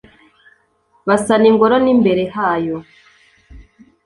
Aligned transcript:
basana 1.07 1.45
ingoro, 1.51 1.75
n'imbere 1.83 2.23
hayo 2.35 2.77